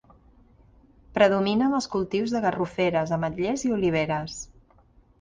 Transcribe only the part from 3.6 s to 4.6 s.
i oliveres.